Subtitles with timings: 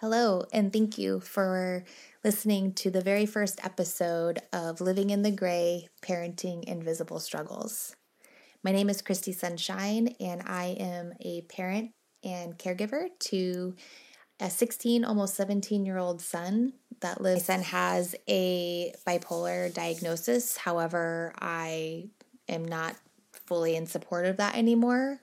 [0.00, 1.82] Hello, and thank you for
[2.22, 7.96] listening to the very first episode of Living in the Gray Parenting Invisible Struggles.
[8.62, 11.90] My name is Christi Sunshine, and I am a parent
[12.22, 13.74] and caregiver to
[14.38, 17.48] a 16, almost 17 year old son that lives.
[17.48, 20.56] My son has a bipolar diagnosis.
[20.58, 22.10] However, I
[22.48, 22.94] am not
[23.46, 25.18] fully in support of that anymore,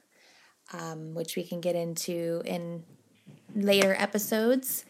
[0.74, 2.84] um, which we can get into in
[3.56, 4.86] later episodes.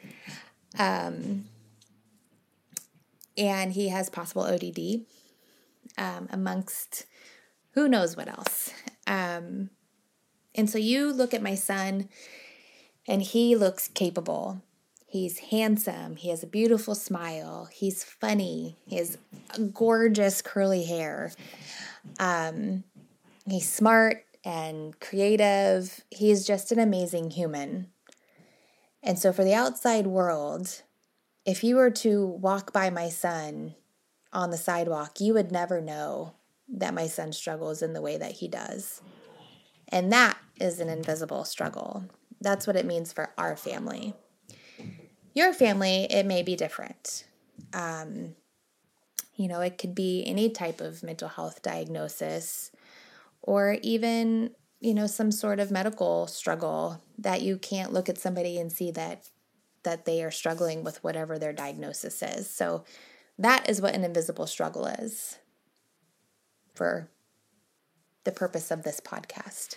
[0.77, 1.45] Um,
[3.38, 5.05] and he has possible ODD,
[5.98, 7.05] um, amongst
[7.72, 8.72] who knows what else.
[9.08, 9.70] Um,
[10.55, 12.09] and so you look at my son,
[13.08, 14.62] and he looks capable.
[15.05, 16.16] He's handsome.
[16.16, 17.70] He has a beautiful smile.
[17.72, 18.77] He's funny.
[18.88, 19.17] He has
[19.73, 21.31] gorgeous curly hair.
[22.20, 22.84] Um,
[23.47, 26.03] he's smart and creative.
[26.09, 27.91] He's just an amazing human.
[29.05, 30.82] And so, for the outside world,
[31.45, 33.75] if you were to walk by my son
[34.34, 36.34] on the sidewalk, you would never know
[36.67, 39.02] that my son struggles in the way that he does.
[39.89, 42.06] And that is an invisible struggle.
[42.42, 44.16] That's what it means for our family.
[45.36, 47.25] Your family, it may be different.
[47.73, 48.36] Um,
[49.36, 52.72] you know, it could be any type of mental health diagnosis
[53.42, 54.52] or even
[54.86, 58.91] you know some sort of medical struggle that you can't look at somebody and see
[58.91, 59.30] that
[59.81, 62.50] that they are struggling with whatever their diagnosis is.
[62.50, 62.83] So
[63.38, 65.39] that is what an invisible struggle is
[66.73, 67.09] for
[68.25, 69.75] the purpose of this podcast.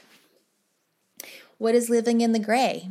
[1.59, 2.91] What is living in the gray?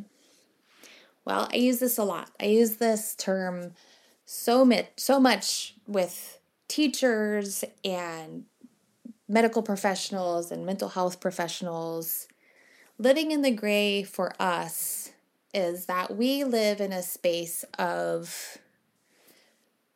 [1.24, 2.32] Well i use this a lot.
[2.40, 3.74] I use this term
[4.26, 8.46] so much so much with teachers and
[9.28, 12.28] medical professionals and mental health professionals,
[12.98, 15.12] living in the gray for us
[15.54, 18.58] is that we live in a space of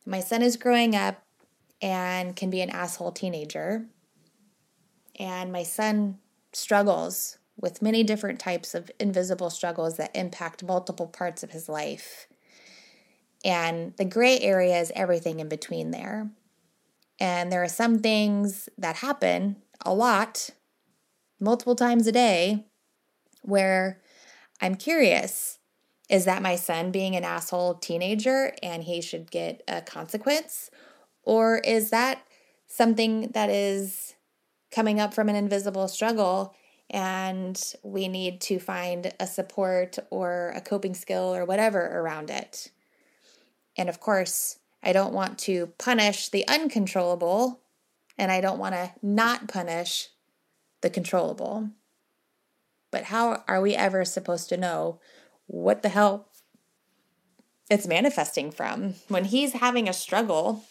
[0.04, 1.22] my son is growing up
[1.80, 3.86] and can be an asshole teenager.
[5.18, 6.18] And my son
[6.52, 12.26] struggles with many different types of invisible struggles that impact multiple parts of his life.
[13.44, 16.30] And the gray area is everything in between there.
[17.22, 20.50] And there are some things that happen a lot,
[21.38, 22.64] multiple times a day,
[23.42, 24.02] where
[24.60, 25.60] I'm curious
[26.10, 30.68] is that my son being an asshole teenager and he should get a consequence?
[31.22, 32.26] Or is that
[32.66, 34.14] something that is
[34.72, 36.56] coming up from an invisible struggle
[36.90, 42.72] and we need to find a support or a coping skill or whatever around it?
[43.78, 47.60] And of course, I don't want to punish the uncontrollable,
[48.18, 50.08] and I don't want to not punish
[50.80, 51.70] the controllable.
[52.90, 55.00] But how are we ever supposed to know
[55.46, 56.28] what the hell
[57.70, 58.94] it's manifesting from?
[59.08, 60.64] When he's having a struggle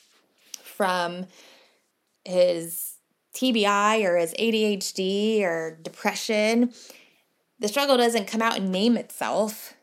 [0.61, 1.25] from
[2.25, 2.95] his
[3.33, 6.73] TBI or his ADHD or depression,
[7.59, 9.73] the struggle doesn't come out and name itself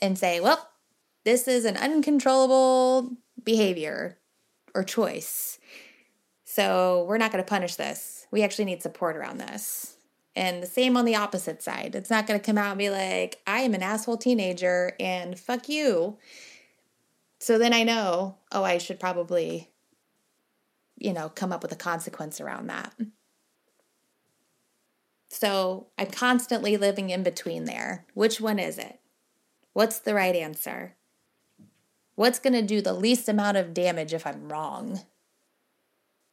[0.00, 0.67] and say, well,
[1.28, 4.16] this is an uncontrollable behavior
[4.74, 5.58] or choice.
[6.44, 8.26] So we're not going to punish this.
[8.30, 9.98] We actually need support around this.
[10.34, 11.94] And the same on the opposite side.
[11.94, 15.38] It's not going to come out and be like, I am an asshole teenager and
[15.38, 16.16] fuck you.
[17.40, 19.68] So then I know, oh, I should probably,
[20.96, 22.94] you know, come up with a consequence around that.
[25.28, 28.06] So I'm constantly living in between there.
[28.14, 28.98] Which one is it?
[29.74, 30.94] What's the right answer?
[32.18, 35.02] What's going to do the least amount of damage if I'm wrong?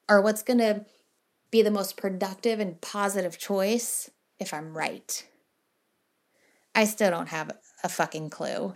[0.10, 0.84] Or what's going to
[1.52, 4.10] be the most productive and positive choice
[4.40, 5.28] if I'm right?
[6.74, 7.52] I still don't have
[7.84, 8.74] a fucking clue.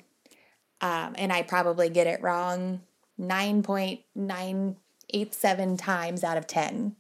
[0.82, 2.82] Um, and I probably get it wrong
[3.20, 6.96] 9.987 times out of 10.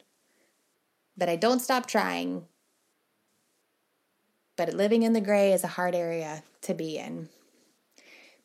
[1.16, 2.48] But I don't stop trying.
[4.58, 7.30] But living in the gray is a hard area to be in.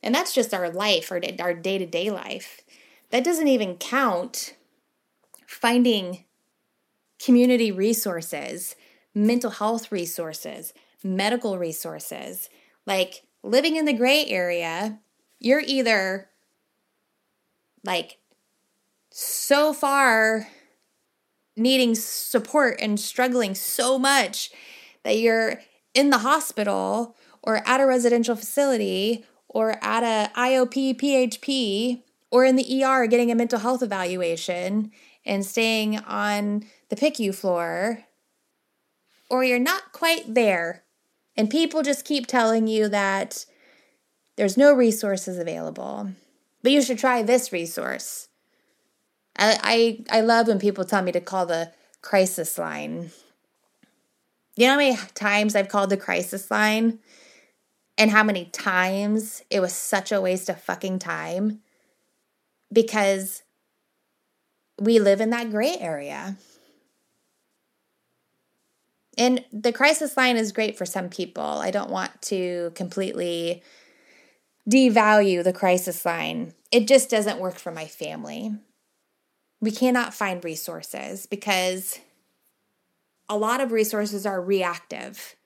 [0.05, 2.61] And that's just our life, our, our day-to-day life.
[3.11, 4.55] That doesn't even count
[5.47, 6.25] finding
[7.19, 8.77] community resources,
[9.15, 12.51] mental health resources, medical resources.
[12.87, 15.01] Like living in the gray area,
[15.41, 16.29] you're either
[17.83, 18.19] like
[19.11, 20.49] so far
[21.57, 24.51] needing support and struggling so much
[25.03, 25.63] that you're
[25.95, 29.25] in the hospital or at a residential facility
[29.55, 34.91] or at a IOP PHP or in the ER getting a mental health evaluation
[35.25, 38.05] and staying on the PICU floor,
[39.31, 40.83] or you're not quite there.
[41.37, 43.47] And people just keep telling you that
[44.37, 46.11] there's no resources available.
[46.63, 48.29] But you should try this resource.
[49.37, 51.73] I, I, I love when people tell me to call the
[52.03, 53.11] crisis line.
[54.57, 56.99] You know how many times I've called the crisis line?
[57.97, 61.61] And how many times it was such a waste of fucking time?
[62.73, 63.43] Because
[64.81, 66.37] we live in that gray area.
[69.17, 71.45] And the crisis line is great for some people.
[71.45, 73.63] I don't want to completely
[74.69, 76.55] devalue the crisis line.
[76.73, 78.53] It just doesn't work for my family.
[79.61, 82.01] We cannot find resources because
[83.29, 85.37] a lot of resources are reactive.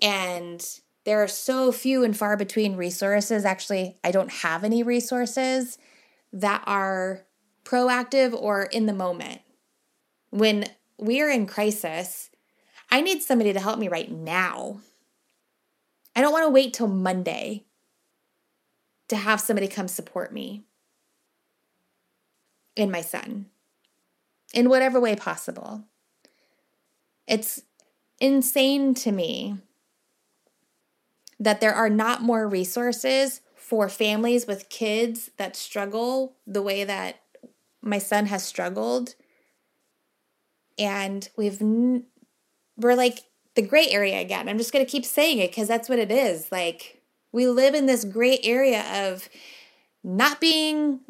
[0.00, 0.66] And
[1.04, 3.44] there are so few and far between resources.
[3.44, 5.78] Actually, I don't have any resources
[6.32, 7.24] that are
[7.64, 9.40] proactive or in the moment.
[10.30, 10.64] When
[10.98, 12.30] we are in crisis,
[12.90, 14.80] I need somebody to help me right now.
[16.16, 17.64] I don't want to wait till Monday
[19.08, 20.64] to have somebody come support me
[22.76, 23.46] and my son
[24.52, 25.84] in whatever way possible.
[27.26, 27.62] It's
[28.20, 29.58] insane to me
[31.40, 37.20] that there are not more resources for families with kids that struggle the way that
[37.82, 39.14] my son has struggled.
[40.78, 43.20] And we've, we're like
[43.54, 44.48] the gray area again.
[44.48, 46.50] I'm just going to keep saying it because that's what it is.
[46.50, 47.02] Like,
[47.32, 49.28] we live in this gray area of
[50.02, 51.00] not being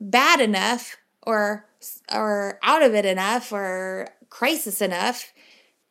[0.00, 1.66] bad enough or
[2.12, 5.32] or out of it enough or crisis enough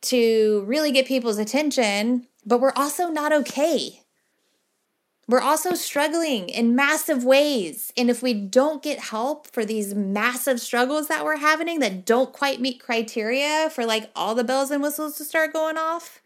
[0.02, 4.02] to really get people's attention, but we're also not okay.
[5.28, 7.92] We're also struggling in massive ways.
[7.96, 12.32] And if we don't get help for these massive struggles that we're having that don't
[12.32, 16.20] quite meet criteria for like all the bells and whistles to start going off,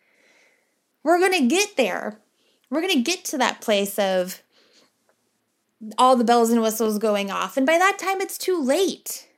[1.02, 2.18] we're going to get there.
[2.70, 4.42] We're going to get to that place of
[5.98, 7.56] all the bells and whistles going off.
[7.56, 9.28] And by that time, it's too late.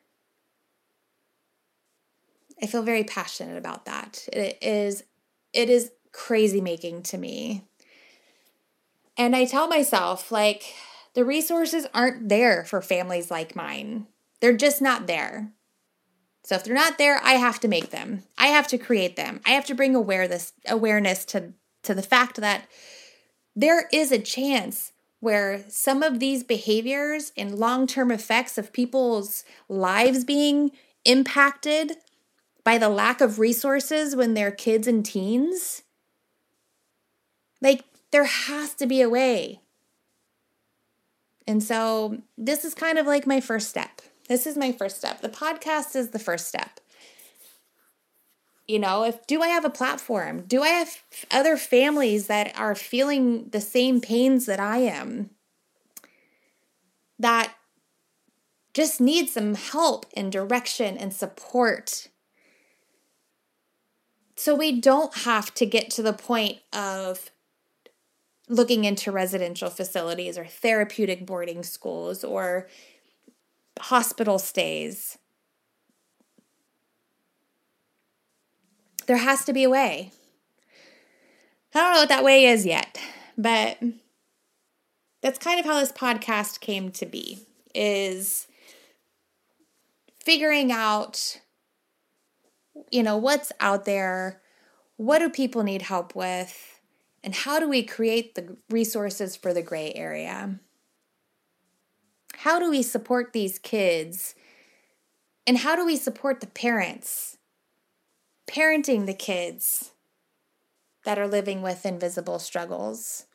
[2.63, 4.27] I feel very passionate about that.
[4.33, 5.05] It is,
[5.53, 7.65] it is crazy making to me.
[9.17, 10.75] And I tell myself, like,
[11.15, 14.07] the resources aren't there for families like mine.
[14.41, 15.53] They're just not there.
[16.45, 18.23] So if they're not there, I have to make them.
[18.39, 19.41] I have to create them.
[19.45, 21.53] I have to bring awareness awareness to
[21.83, 22.69] to the fact that
[23.55, 29.45] there is a chance where some of these behaviors and long term effects of people's
[29.69, 30.71] lives being
[31.05, 31.97] impacted
[32.65, 35.83] by the lack of resources when they're kids and teens,
[37.61, 39.61] like there has to be a way.
[41.47, 44.03] And so this is kind of like my first step.
[44.29, 45.23] This is my first step.
[45.23, 46.81] The podcast is the first step
[48.69, 51.03] you know if do i have a platform do i have
[51.33, 55.31] other families that are feeling the same pains that i am
[57.19, 57.55] that
[58.75, 62.09] just need some help and direction and support
[64.37, 67.31] so we don't have to get to the point of
[68.49, 72.69] looking into residential facilities or therapeutic boarding schools or
[73.79, 75.19] hospital stays
[79.09, 80.13] There has to be a way.
[81.75, 83.01] I don't know what that way is yet,
[83.39, 83.79] but
[85.23, 87.41] that's kind of how this podcast came to be
[87.75, 88.47] is
[90.23, 91.41] figuring out
[92.91, 94.43] you know what's out there,
[94.97, 96.78] what do people need help with,
[97.29, 100.59] and how do we create the resources for the gray area?
[102.37, 104.35] How do we support these kids?
[105.47, 107.37] And how do we support the parents
[108.47, 109.93] parenting the kids
[111.05, 113.27] that are living with invisible struggles,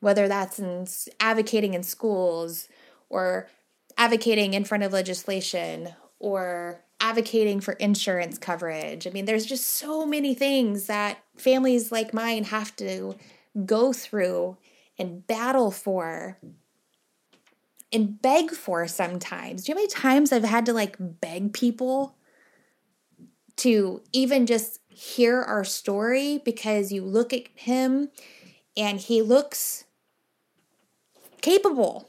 [0.00, 0.86] whether that's in
[1.18, 2.68] advocating in schools
[3.08, 3.48] or
[3.96, 9.06] advocating in front of legislation or advocating for insurance coverage.
[9.06, 13.16] I mean, there's just so many things that families like mine have to
[13.64, 14.56] go through
[14.98, 16.38] and battle for
[17.92, 19.64] and beg for sometimes.
[19.64, 22.16] Do you know how many times I've had to like beg people
[23.58, 28.08] to even just hear our story because you look at him
[28.76, 29.84] and he looks
[31.40, 32.08] capable.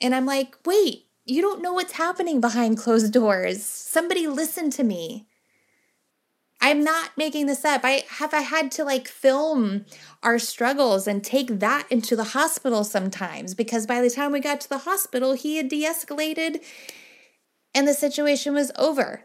[0.00, 3.62] And I'm like, wait, you don't know what's happening behind closed doors.
[3.62, 5.26] Somebody listen to me.
[6.60, 7.82] I'm not making this up.
[7.84, 9.84] I have I had to like film
[10.22, 14.60] our struggles and take that into the hospital sometimes because by the time we got
[14.62, 16.64] to the hospital, he had de-escalated
[17.74, 19.22] and the situation was over.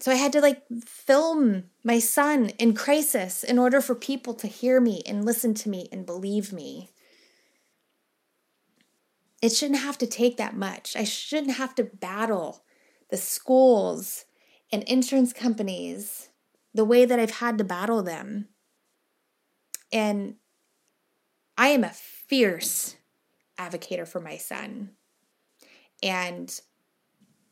[0.00, 4.46] so I had to like film my son in crisis in order for people to
[4.46, 6.90] hear me and listen to me and believe me.
[9.40, 10.96] It shouldn't have to take that much.
[10.96, 12.64] I shouldn't have to battle
[13.10, 14.24] the schools
[14.72, 16.28] and insurance companies
[16.74, 18.48] the way that I've had to battle them.
[19.92, 20.36] And
[21.56, 22.96] I am a fierce
[23.56, 24.90] advocate for my son.
[26.02, 26.60] And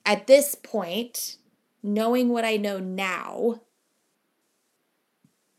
[0.05, 1.37] at this point,
[1.83, 3.63] knowing what I know now,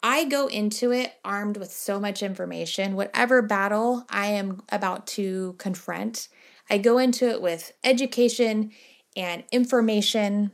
[0.09, 2.95] I go into it armed with so much information.
[2.95, 6.29] Whatever battle I am about to confront,
[6.69, 8.71] I go into it with education
[9.17, 10.53] and information,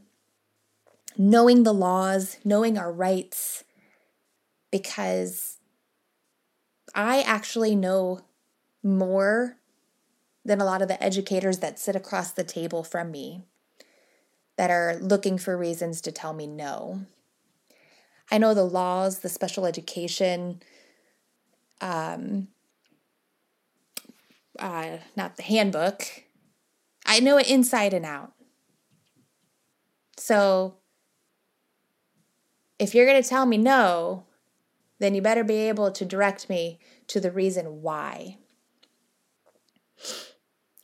[1.19, 3.63] knowing the laws, knowing our rights,
[4.71, 5.59] because
[6.95, 8.21] I actually know
[8.81, 9.57] more
[10.43, 13.43] than a lot of the educators that sit across the table from me
[14.57, 17.05] that are looking for reasons to tell me no.
[18.33, 20.63] I know the laws, the special education,
[21.81, 22.47] um,
[24.57, 26.03] uh, not the handbook.
[27.05, 28.33] I know it inside and out.
[30.17, 30.77] So
[32.79, 34.23] if you're going to tell me no,
[34.97, 38.39] then you better be able to direct me to the reason why.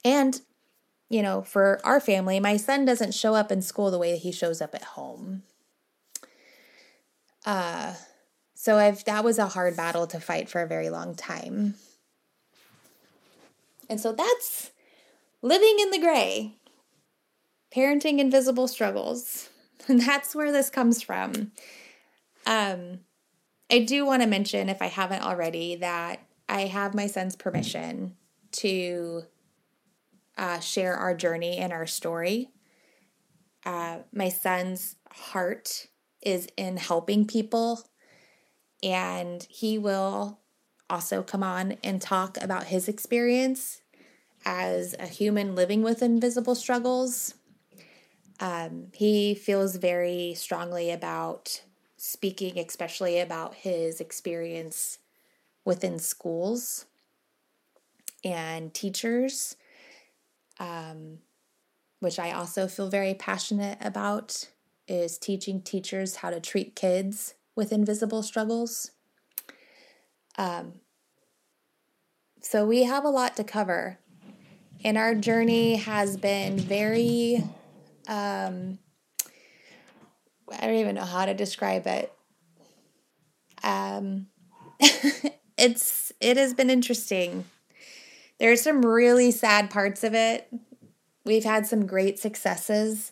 [0.05, 0.39] And,
[1.09, 4.21] you know, for our family, my son doesn't show up in school the way that
[4.21, 5.41] he shows up at home.
[7.46, 7.93] Uh,
[8.55, 11.75] so I've that was a hard battle to fight for a very long time.
[13.89, 14.72] And so that's
[15.41, 16.55] living in the gray.
[17.74, 19.50] Parenting invisible struggles.
[19.88, 21.51] And that's where this comes from.
[22.46, 23.00] Um,
[23.72, 28.15] I do want to mention, if I haven't already, that I have my son's permission
[28.51, 29.24] to
[30.38, 32.50] uh, share our journey and our story.
[33.65, 35.88] Uh, my son's heart
[36.21, 37.88] is in helping people,
[38.83, 40.39] and he will
[40.89, 43.81] also come on and talk about his experience
[44.45, 47.35] as a human living with invisible struggles.
[48.39, 51.61] Um, he feels very strongly about
[51.97, 54.99] speaking, especially about his experience
[55.65, 56.85] within schools
[58.23, 59.55] and teachers
[60.59, 61.19] um,
[61.99, 64.49] which I also feel very passionate about,
[64.89, 68.91] is teaching teachers how to treat kids with invisible struggles.
[70.38, 70.74] Um,
[72.41, 74.00] so we have a lot to cover,
[74.84, 77.43] and our journey has been very.
[78.08, 78.79] Um,
[80.51, 82.12] I don't even know how to describe it.
[83.62, 84.27] Um,
[85.58, 87.46] it's it has been interesting.
[88.39, 90.48] There's some really sad parts of it.
[91.25, 93.12] We've had some great successes.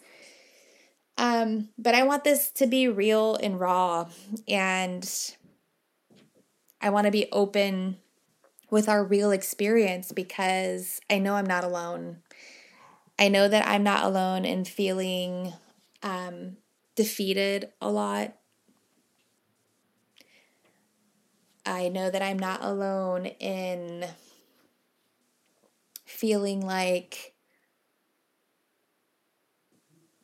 [1.18, 4.08] Um, but I want this to be real and raw,
[4.48, 5.10] and
[6.80, 7.98] I want to be open
[8.70, 12.18] with our real experience because I know I'm not alone.
[13.18, 15.54] I know that I'm not alone in feeling
[16.04, 16.58] um,
[16.96, 18.36] defeated a lot.
[21.66, 24.06] I know that I'm not alone in
[26.06, 27.34] feeling like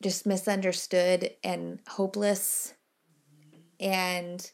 [0.04, 2.74] just misunderstood and hopeless.
[3.80, 4.48] And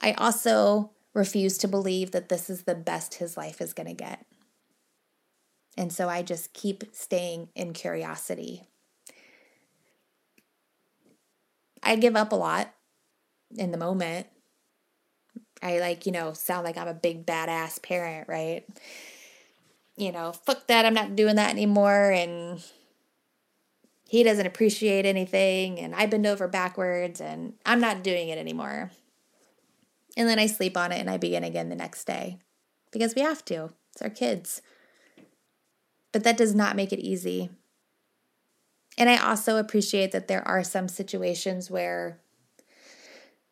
[0.00, 3.94] I also refuse to believe that this is the best his life is going to
[3.94, 4.24] get.
[5.76, 8.62] And so I just keep staying in curiosity.
[11.82, 12.72] I give up a lot
[13.54, 14.26] in the moment.
[15.62, 18.64] I like, you know, sound like I'm a big badass parent, right?
[19.96, 22.10] you know, fuck that, I'm not doing that anymore.
[22.10, 22.62] And
[24.08, 25.78] he doesn't appreciate anything.
[25.80, 28.90] And I bend over backwards and I'm not doing it anymore.
[30.16, 32.38] And then I sleep on it and I begin again the next day
[32.92, 33.70] because we have to.
[33.92, 34.62] It's our kids.
[36.12, 37.50] But that does not make it easy.
[38.96, 42.18] And I also appreciate that there are some situations where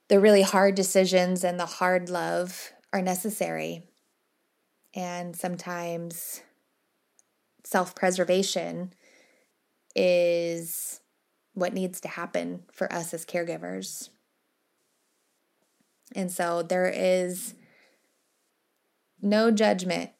[0.08, 3.82] the really hard decisions and the hard love are necessary.
[4.94, 6.42] And sometimes
[7.64, 8.92] self preservation
[9.94, 11.00] is
[11.54, 14.10] what needs to happen for us as caregivers.
[16.14, 17.54] And so there is
[19.22, 20.10] no judgment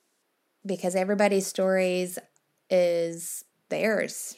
[0.65, 2.19] because everybody's stories
[2.71, 4.37] is theirs.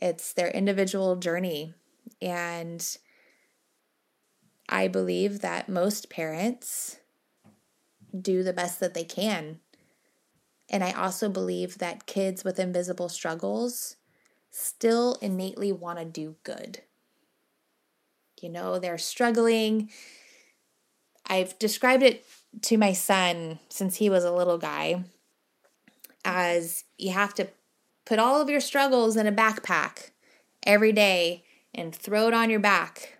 [0.00, 1.74] It's their individual journey.
[2.20, 2.84] And
[4.68, 6.98] I believe that most parents
[8.18, 9.60] do the best that they can
[10.72, 13.96] and I also believe that kids with invisible struggles
[14.52, 16.82] still innately want to do good.
[18.40, 19.90] You know, they're struggling.
[21.26, 22.24] I've described it
[22.62, 25.04] to my son since he was a little guy
[26.24, 27.48] as you have to
[28.04, 30.10] put all of your struggles in a backpack
[30.64, 31.44] every day
[31.74, 33.18] and throw it on your back.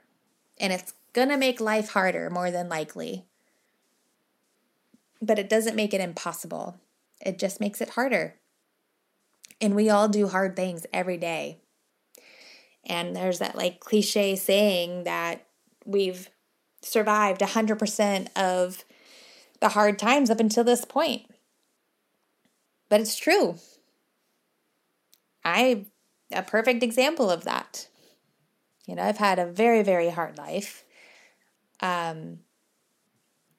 [0.58, 3.24] And it's going to make life harder, more than likely.
[5.20, 6.76] But it doesn't make it impossible,
[7.24, 8.34] it just makes it harder.
[9.62, 11.58] And we all do hard things every day.
[12.84, 15.46] And there's that like cliche saying that
[15.86, 16.28] we've
[16.82, 18.84] survived 100% of
[19.60, 21.22] the hard times up until this point.
[22.88, 23.54] But it's true.
[25.44, 25.86] I'm
[26.32, 27.86] a perfect example of that.
[28.86, 30.84] You know, I've had a very very hard life.
[31.80, 32.40] Um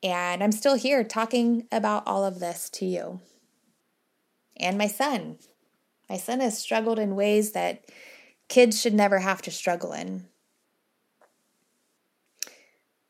[0.03, 3.21] and I'm still here talking about all of this to you.
[4.57, 5.37] And my son.
[6.13, 7.85] My son has struggled in ways that
[8.47, 10.27] kids should never have to struggle in.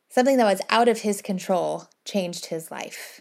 [0.07, 3.19] Something that was out of his control changed his life.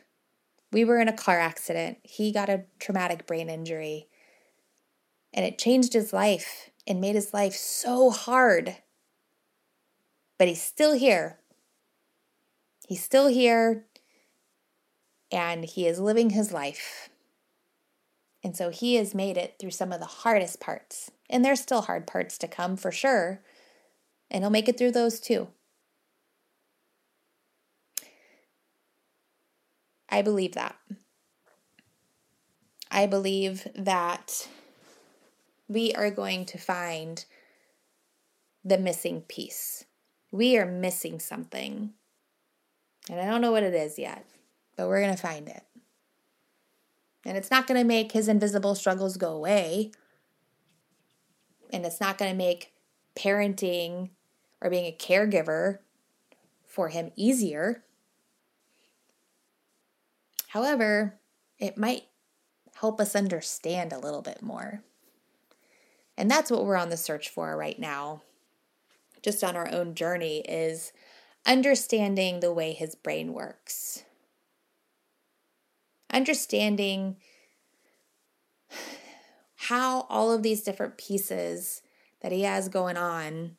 [0.71, 1.99] We were in a car accident.
[2.05, 4.07] He got a traumatic brain injury.
[5.35, 8.77] And it changed his life and made his life so hard.
[10.39, 11.41] But he's still here.
[12.87, 13.87] He's still here
[15.33, 17.09] and he is living his life.
[18.45, 21.11] And so he has made it through some of the hardest parts.
[21.31, 23.43] And there's still hard parts to come for sure.
[24.31, 25.49] And he'll make it through those too.
[30.09, 30.77] I believe that.
[32.91, 34.49] I believe that
[35.69, 37.25] we are going to find
[38.65, 39.85] the missing piece.
[40.31, 41.95] We are missing something.
[43.09, 44.27] And I don't know what it is yet,
[44.77, 45.63] but we're going to find it.
[47.25, 49.93] And it's not going to make his invisible struggles go away.
[51.73, 52.73] And it's not going to make
[53.17, 54.11] parenting
[54.61, 55.79] or being a caregiver
[56.67, 57.85] for him easier.
[60.49, 61.19] However,
[61.59, 62.05] it might
[62.77, 64.83] help us understand a little bit more.
[66.17, 68.23] And that's what we're on the search for right now,
[69.23, 70.93] just on our own journey, is
[71.47, 74.05] understanding the way his brain works.
[76.13, 77.17] Understanding
[79.57, 81.83] how all of these different pieces
[82.21, 83.57] that he has going on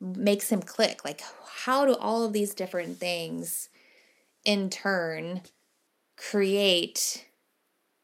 [0.00, 1.04] makes him click.
[1.04, 1.22] Like,
[1.64, 3.68] how do all of these different things
[4.44, 5.42] in turn
[6.16, 7.26] create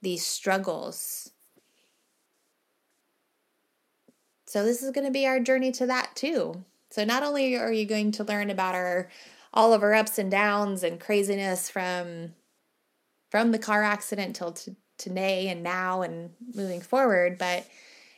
[0.01, 1.31] these struggles?
[4.47, 6.65] So, this is going to be our journey to that too.
[6.91, 9.09] So, not only are you going to learn about our
[9.53, 12.35] all of our ups and downs and craziness from
[13.31, 17.67] from the car accident till to, today and now and moving forward, but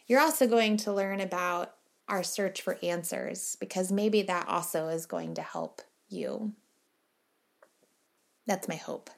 [0.07, 1.75] you're also going to learn about
[2.09, 6.53] our search for answers because maybe that also is going to help you.
[8.47, 9.09] That's my hope.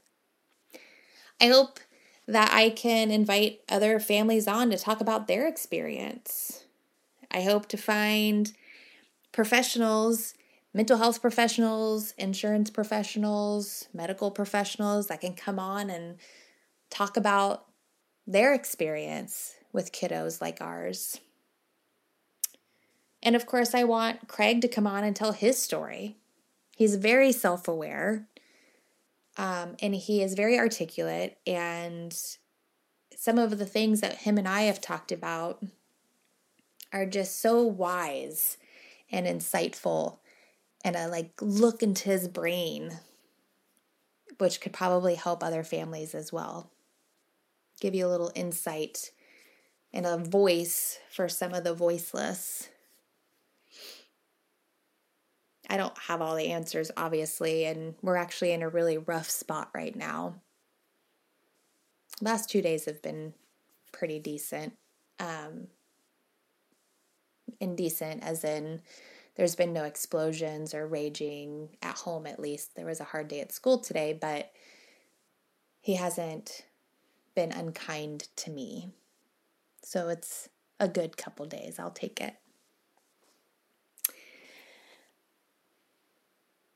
[1.41, 1.81] I hope
[2.29, 6.65] that I can invite other families on to talk about their experience.
[7.31, 8.53] I hope to find
[9.33, 10.35] professionals,
[10.77, 16.19] mental health professionals, insurance professionals, medical professionals that can come on and
[16.91, 17.65] talk about
[18.27, 21.19] their experience with kiddos like ours.
[23.23, 26.19] And of course, I want Craig to come on and tell his story.
[26.77, 28.29] He's very self aware
[29.39, 31.39] um, and he is very articulate.
[31.47, 32.15] And
[33.17, 35.65] some of the things that him and I have talked about
[36.93, 38.59] are just so wise
[39.11, 40.19] and insightful.
[40.87, 43.01] And I like look into his brain,
[44.39, 46.71] which could probably help other families as well.
[47.81, 49.11] Give you a little insight
[49.93, 52.69] and a voice for some of the voiceless.
[55.69, 59.71] I don't have all the answers, obviously, and we're actually in a really rough spot
[59.75, 60.37] right now.
[62.21, 63.35] Last two days have been
[63.91, 64.75] pretty decent.
[65.19, 65.67] Um,
[67.59, 68.83] indecent, as in
[69.37, 72.75] there's been no explosions or raging at home, at least.
[72.75, 74.51] There was a hard day at school today, but
[75.81, 76.65] he hasn't
[77.35, 78.89] been unkind to me.
[79.83, 80.49] So it's
[80.81, 81.79] a good couple days.
[81.79, 82.35] I'll take it.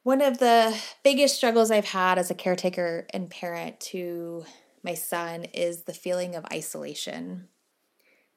[0.03, 4.45] One of the biggest struggles I've had as a caretaker and parent to
[4.83, 7.49] my son is the feeling of isolation.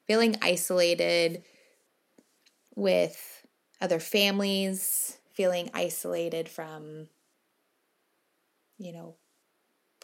[0.06, 1.44] Feeling isolated
[2.76, 3.43] with
[3.84, 7.10] other families, feeling isolated from,
[8.78, 9.18] you know,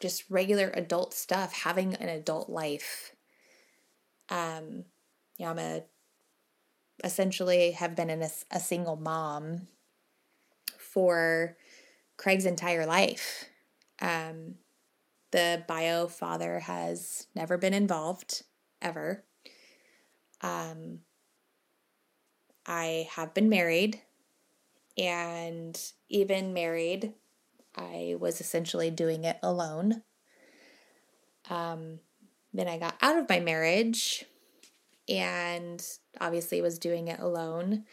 [0.01, 3.15] just regular adult stuff, having an adult life.
[4.27, 4.83] Um,
[5.37, 5.83] you know, I'm a
[7.05, 9.69] essentially have been in a, a single mom
[10.77, 11.55] for
[12.17, 13.45] Craig's entire life.
[14.01, 14.55] Um,
[15.31, 18.43] the bio father has never been involved
[18.81, 19.23] ever.
[20.41, 20.99] Um,
[22.69, 23.99] I have been married,
[24.95, 25.77] and
[26.08, 27.13] even married,
[27.75, 30.03] I was essentially doing it alone.
[31.49, 31.99] Um,
[32.53, 34.25] then I got out of my marriage
[35.08, 35.84] and
[36.21, 37.86] obviously was doing it alone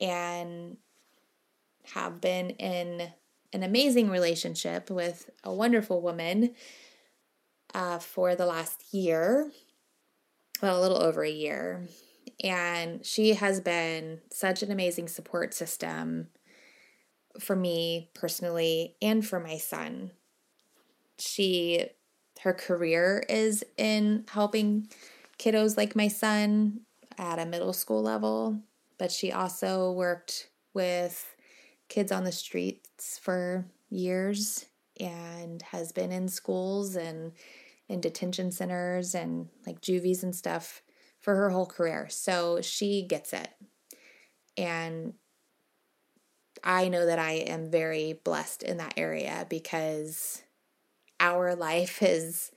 [0.00, 0.78] and
[1.94, 3.12] have been in
[3.52, 6.54] an amazing relationship with a wonderful woman
[7.74, 9.50] uh, for the last year,
[10.62, 11.86] well, a little over a year.
[12.42, 16.28] And she has been such an amazing support system
[17.38, 20.12] for me personally and for my son.
[21.18, 21.86] She,
[22.40, 24.88] her career is in helping
[25.38, 26.80] kiddos like my son
[27.18, 28.58] at a middle school level,
[28.98, 31.36] but she also worked with
[31.88, 34.66] kids on the streets for years
[34.98, 37.32] and has been in schools and
[37.88, 40.82] in detention centers and like juvies and stuff
[41.20, 42.08] for her whole career.
[42.10, 43.48] So she gets it.
[44.56, 45.14] And
[46.62, 50.42] I know that I am very blessed in that area because
[51.18, 52.50] our life is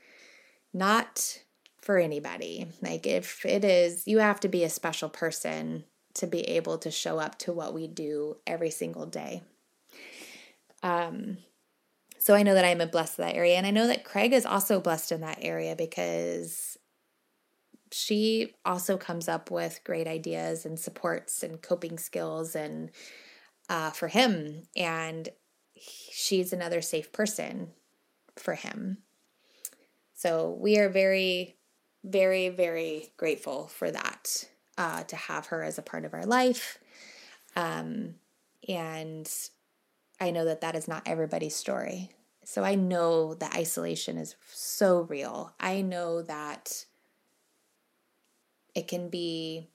[0.73, 1.43] not
[1.81, 2.67] for anybody.
[2.81, 5.83] Like, if it is, you have to be a special person
[6.15, 9.41] to be able to show up to what we do every single day.
[10.81, 11.37] Um,
[12.19, 13.55] so I know that I'm blessed in that area.
[13.55, 16.77] And I know that Craig is also blessed in that area because
[17.93, 22.89] she also comes up with great ideas and supports and coping skills and
[23.69, 24.63] uh, for him.
[24.75, 25.29] And
[25.75, 27.69] she's another safe person
[28.35, 28.97] for him.
[30.15, 31.55] So we are very,
[32.03, 34.45] very, very grateful for that
[34.77, 36.79] uh, to have her as a part of our life.
[37.55, 38.15] Um,
[38.67, 39.31] and
[40.19, 42.09] I know that that is not everybody's story.
[42.43, 45.53] So I know that isolation is so real.
[45.59, 46.85] I know that
[48.75, 49.69] it can be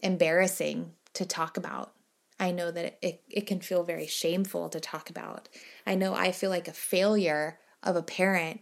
[0.00, 1.92] embarrassing to talk about.
[2.38, 5.48] I know that it, it can feel very shameful to talk about.
[5.86, 8.60] I know I feel like a failure of a parent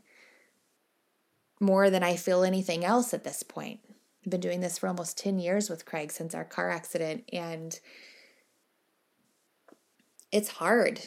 [1.61, 3.81] more than I feel anything else at this point.
[4.25, 7.79] I've been doing this for almost 10 years with Craig since our car accident, and
[10.31, 11.01] it's hard.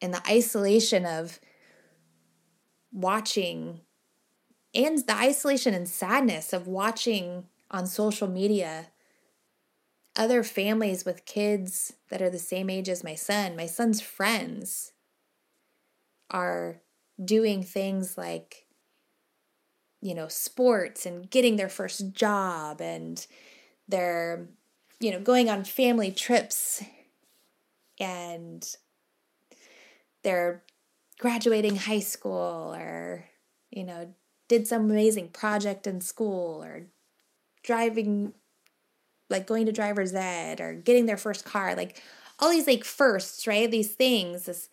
[0.00, 1.40] And the isolation of
[2.92, 3.80] watching,
[4.74, 8.86] and the isolation and sadness of watching on social media
[10.16, 14.92] other families with kids that are the same age as my son, my son's friends
[16.30, 16.80] are
[17.24, 18.68] doing things like
[20.00, 23.26] you know, sports and getting their first job and
[23.88, 24.48] they're,
[25.00, 26.82] you know, going on family trips
[27.98, 28.76] and
[30.22, 30.62] they're
[31.18, 33.24] graduating high school or,
[33.70, 34.14] you know,
[34.48, 36.86] did some amazing project in school or
[37.62, 38.32] driving,
[39.30, 42.02] like going to driver's ed or getting their first car, like
[42.38, 43.70] all these like firsts, right?
[43.70, 44.68] These things this,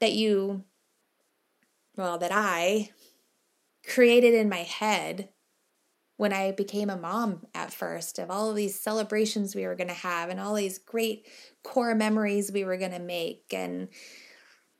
[0.00, 0.64] that you,
[1.96, 2.90] well, that I
[3.86, 5.28] created in my head
[6.16, 9.88] when I became a mom at first of all of these celebrations we were going
[9.88, 11.26] to have and all these great
[11.64, 13.88] core memories we were going to make and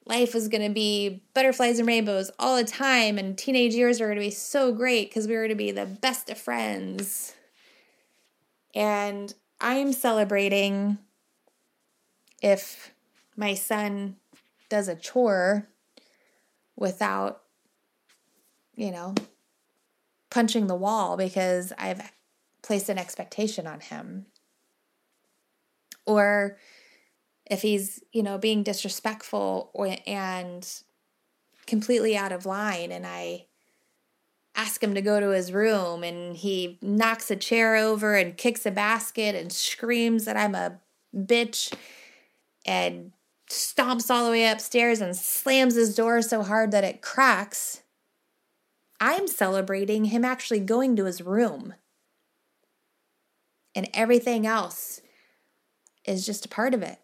[0.05, 4.07] life was going to be butterflies and rainbows all the time and teenage years were
[4.07, 7.35] going to be so great because we were going to be the best of friends.
[8.75, 10.99] And I'm celebrating
[12.43, 12.93] if
[13.37, 14.17] my son
[14.69, 15.69] does a chore
[16.77, 17.43] without
[18.75, 19.15] you know,
[20.31, 22.13] punching the wall because I've
[22.63, 24.27] placed an expectation on him.
[26.07, 26.59] Or
[27.53, 30.67] if he's, you know, being disrespectful or, and
[31.67, 33.45] completely out of line and I
[34.55, 38.65] ask him to go to his room and he knocks a chair over and kicks
[38.65, 40.81] a basket and screams that I'm a
[41.15, 41.75] bitch
[42.65, 43.13] and
[43.51, 47.83] stomps all the way upstairs and slams his door so hard that it cracks
[48.99, 51.75] I'm celebrating him actually going to his room.
[53.75, 55.01] And everything else
[56.05, 57.02] is just a part of it.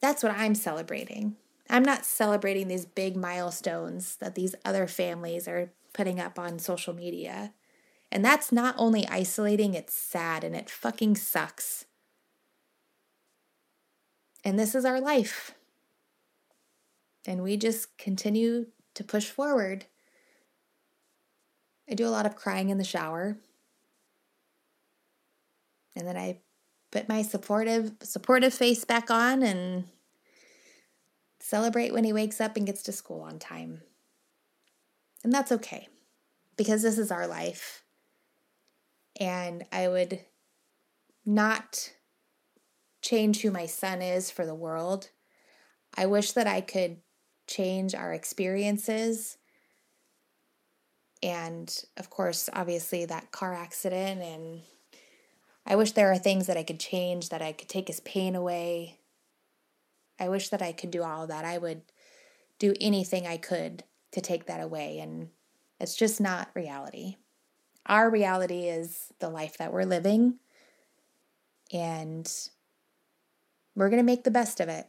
[0.00, 1.36] That's what I'm celebrating.
[1.68, 6.94] I'm not celebrating these big milestones that these other families are putting up on social
[6.94, 7.52] media.
[8.10, 11.84] And that's not only isolating, it's sad and it fucking sucks.
[14.44, 15.54] And this is our life.
[17.26, 19.84] And we just continue to push forward.
[21.88, 23.36] I do a lot of crying in the shower.
[25.94, 26.38] And then I
[26.90, 29.84] put my supportive supportive face back on and
[31.38, 33.82] celebrate when he wakes up and gets to school on time.
[35.22, 35.88] And that's okay
[36.56, 37.84] because this is our life.
[39.18, 40.20] And I would
[41.26, 41.92] not
[43.02, 45.10] change who my son is for the world.
[45.96, 46.98] I wish that I could
[47.46, 49.36] change our experiences.
[51.22, 54.22] And of course, obviously, that car accident.
[54.22, 54.62] And
[55.70, 58.34] I wish there are things that I could change, that I could take his pain
[58.34, 58.98] away.
[60.18, 61.44] I wish that I could do all that.
[61.44, 61.82] I would
[62.58, 64.98] do anything I could to take that away.
[64.98, 65.28] And
[65.78, 67.18] it's just not reality.
[67.86, 70.40] Our reality is the life that we're living.
[71.72, 72.28] And
[73.76, 74.88] we're going to make the best of it.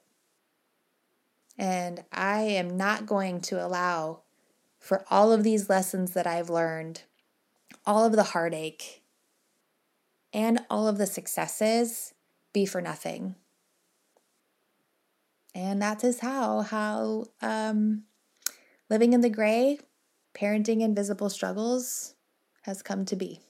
[1.60, 4.22] And I am not going to allow
[4.80, 7.04] for all of these lessons that I've learned,
[7.86, 9.01] all of the heartache,
[10.34, 12.14] and all of the successes
[12.54, 13.36] be for nothing.
[15.54, 18.04] And that is how how um,
[18.90, 19.80] living in the gray,
[20.34, 22.16] parenting invisible struggles
[22.64, 23.42] has come to be.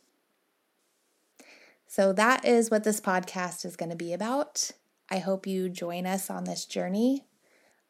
[1.87, 4.71] So that is what this podcast is going to be about.
[5.09, 7.25] I hope you join us on this journey.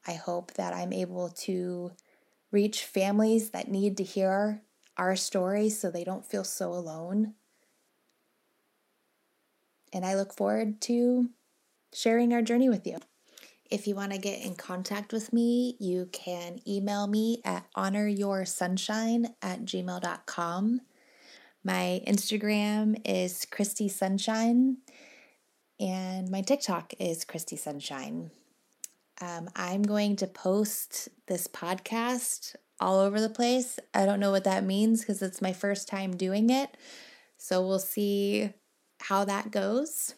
[0.08, 1.92] I hope that I'm able to
[2.52, 4.64] reach families that need to hear
[4.98, 7.36] our stories so they don't feel so alone.
[9.94, 11.30] And I look forward to
[11.94, 12.98] sharing our journey with you.
[13.70, 19.34] If you want to get in contact with me, you can email me at honoryoursunshine
[19.42, 20.82] at gmail.com.
[21.64, 24.78] My Instagram is Christi Sunshine.
[25.80, 28.32] And my TikTok is Christi Sunshine.
[29.22, 33.80] Um, I'm going to post this podcast all over the place.
[33.94, 36.76] I don't know what that means because it's my first time doing it.
[37.38, 38.52] So we'll see
[39.02, 40.16] how that goes.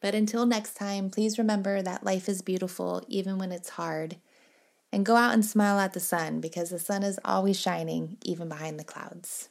[0.00, 4.16] But until next time, please remember that life is beautiful even when it's hard.
[4.92, 8.48] And go out and smile at the sun because the sun is always shining, even
[8.48, 9.48] behind the clouds.